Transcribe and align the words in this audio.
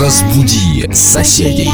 Разбуди 0.00 0.88
соседей. 0.92 1.70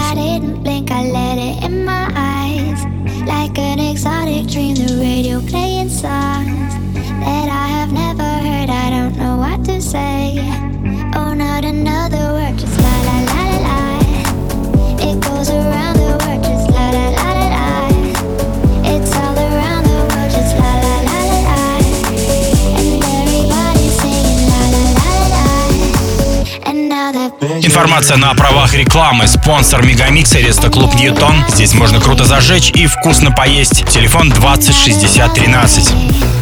информация 27.78 28.16
на 28.16 28.34
правах 28.34 28.74
рекламы. 28.74 29.28
Спонсор 29.28 29.86
Мегамикса 29.86 30.40
Реста 30.40 30.68
Клуб 30.68 30.94
Ньютон. 30.94 31.44
Здесь 31.48 31.74
можно 31.74 32.00
круто 32.00 32.24
зажечь 32.24 32.70
и 32.70 32.86
вкусно 32.86 33.30
поесть. 33.30 33.86
Телефон 33.88 34.30
20 34.30 34.74
60 34.74 35.32
13. 35.32 36.37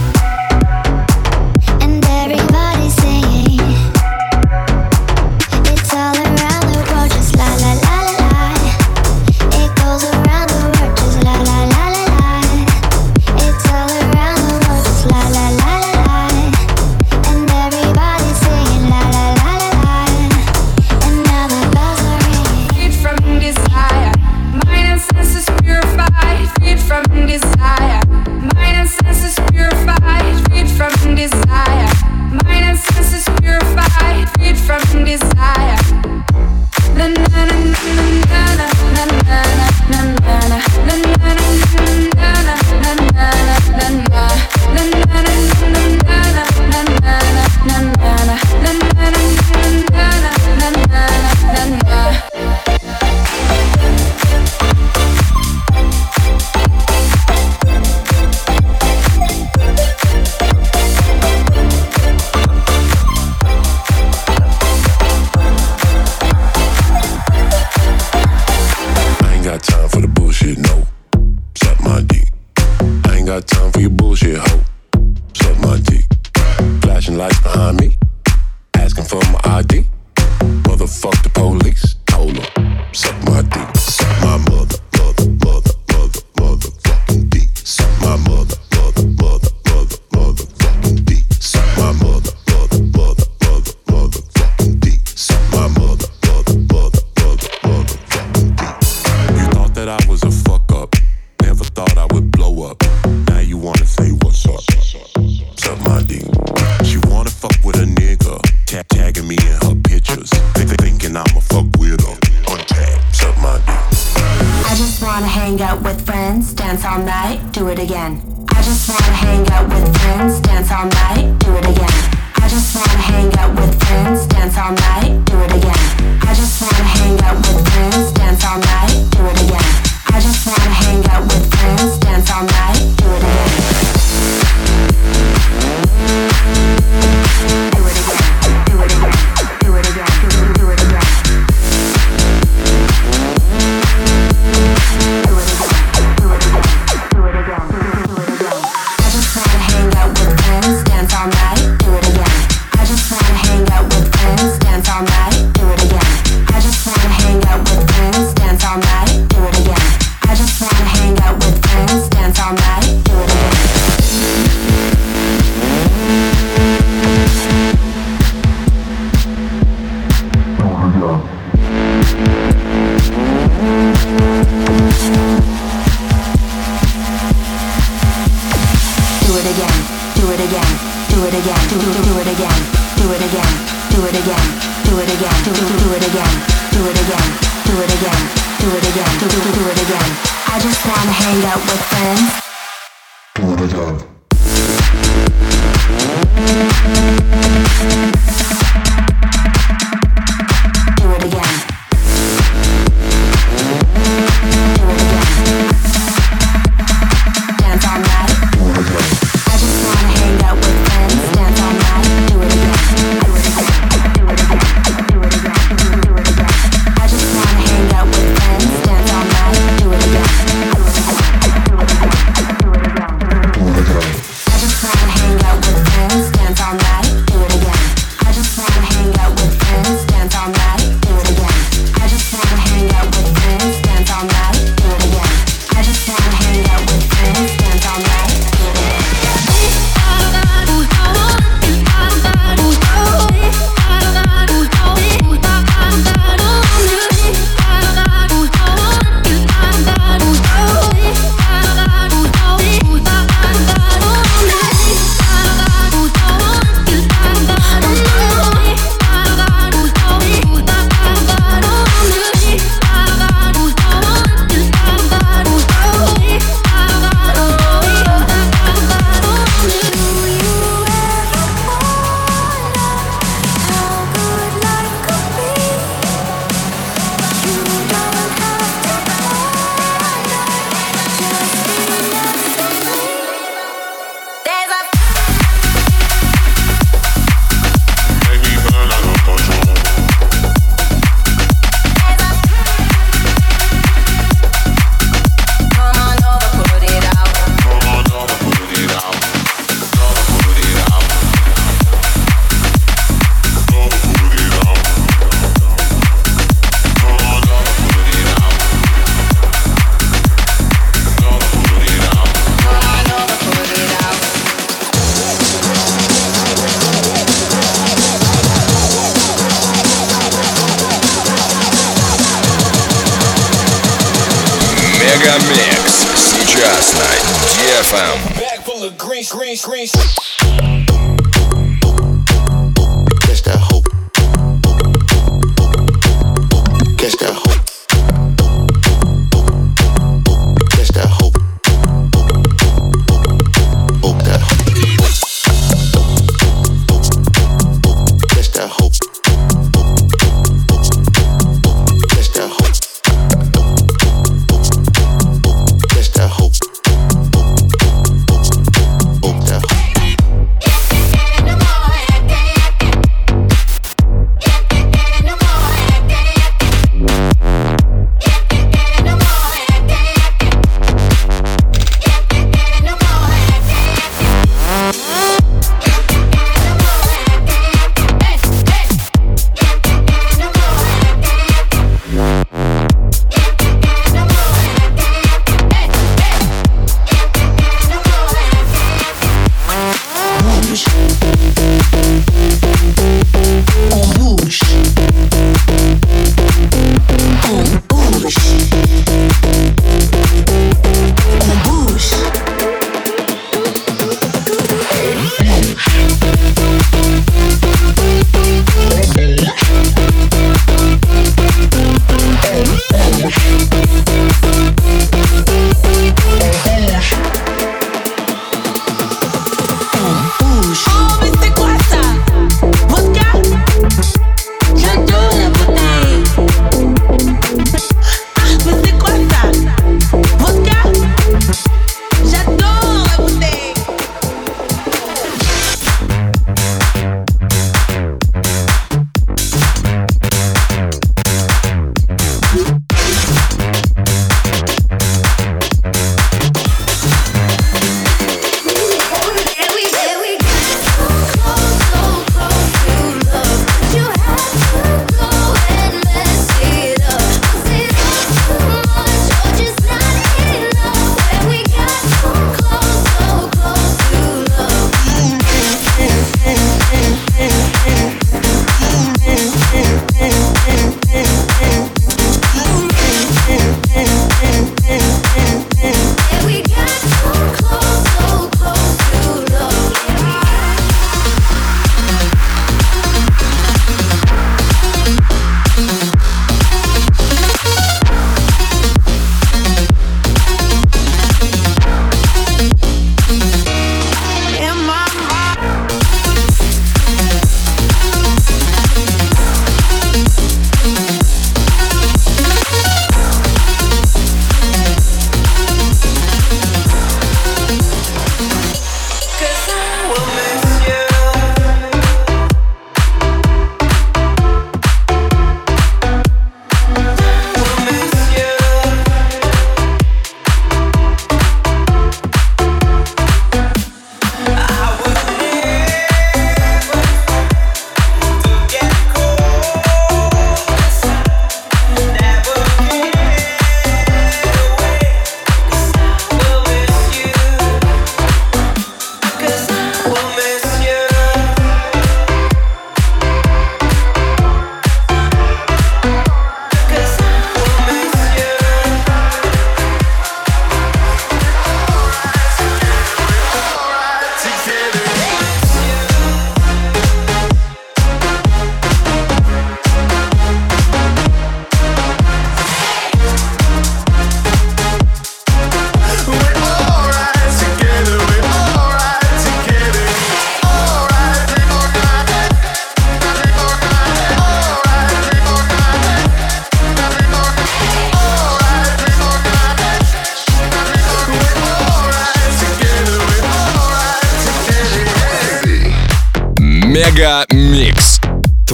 Мегамикс. 325.16 326.06
Сейчас 326.14 326.92
на 326.92 327.06
DFM. 327.54 328.18
Back 328.38 328.64
full 328.66 328.84
of 328.84 328.98
green, 328.98 329.24
green, 329.24 329.56
green. 329.62 330.75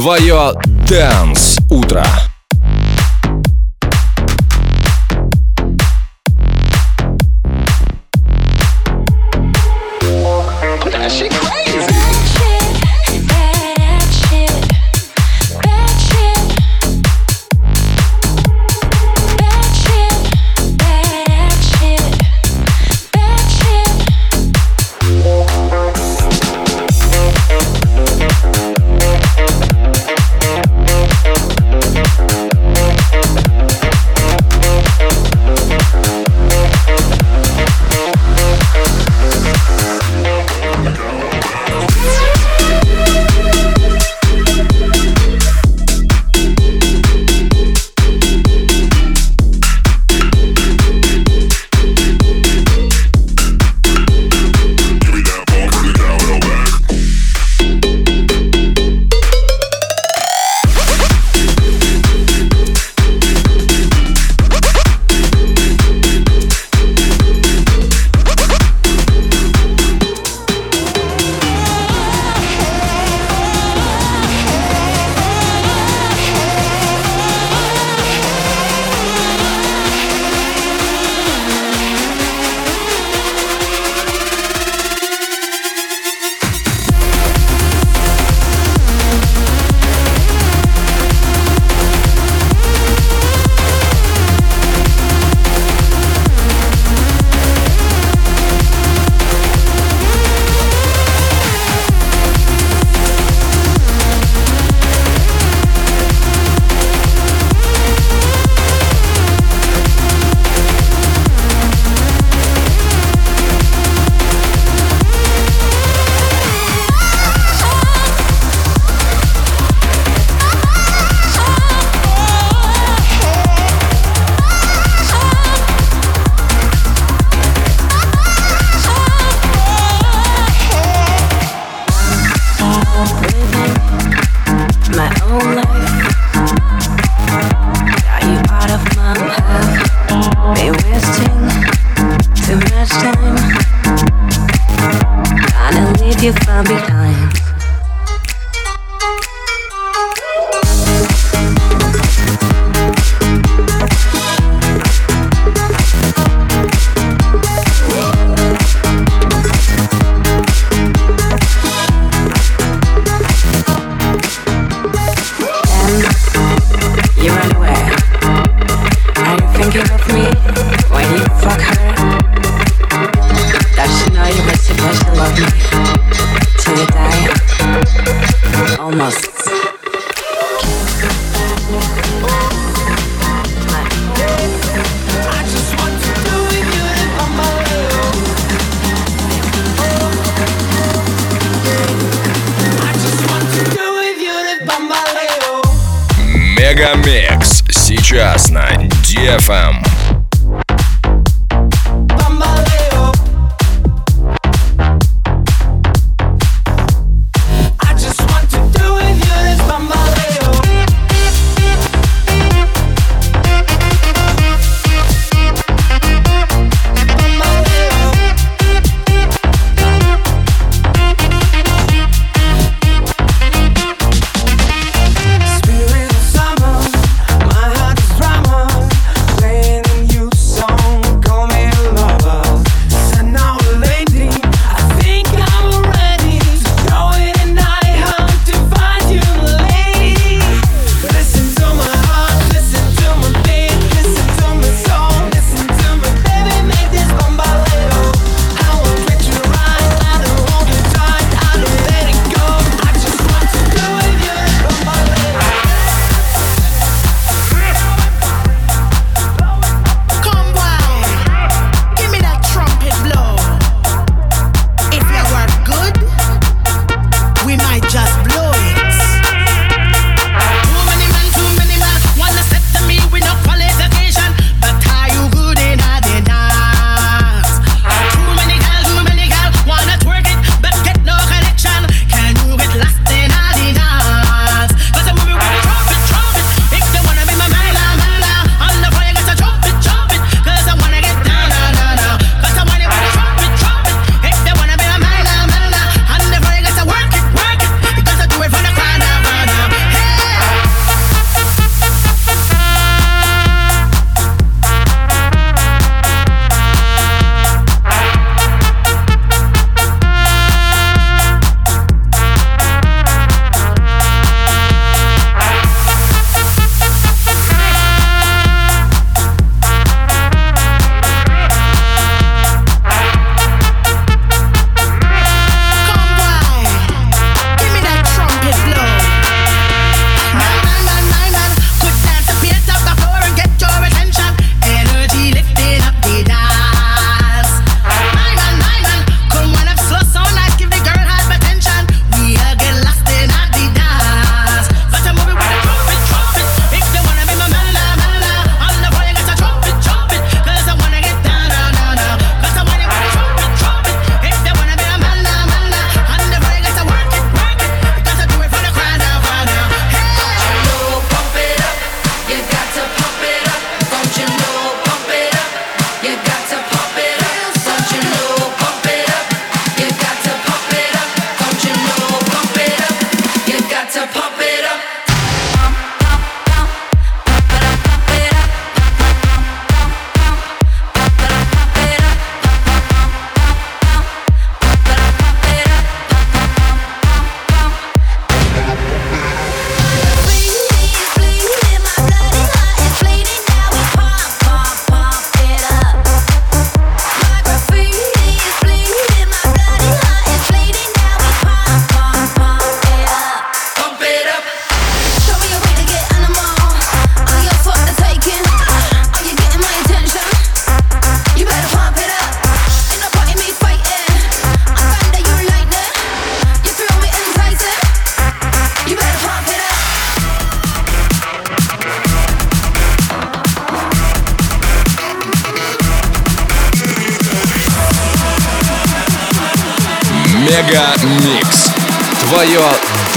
твое 0.02 0.52
Dance 0.88 1.60
утро. 1.70 2.04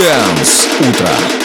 Дэнс 0.06 0.68
утро. 0.82 1.45